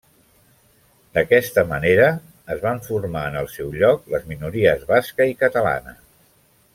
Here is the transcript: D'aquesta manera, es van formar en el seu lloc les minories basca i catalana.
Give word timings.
D'aquesta 1.17 1.63
manera, 1.73 2.07
es 2.55 2.63
van 2.65 2.81
formar 2.87 3.23
en 3.33 3.37
el 3.43 3.51
seu 3.59 3.69
lloc 3.83 4.11
les 4.15 4.25
minories 4.31 4.87
basca 4.93 5.29
i 5.35 5.41
catalana. 5.47 5.95